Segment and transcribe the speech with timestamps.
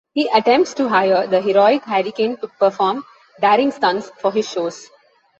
[0.15, 3.05] He attempts to hire the heroic Hurricane to perform
[3.39, 4.89] daring stunts for his shows.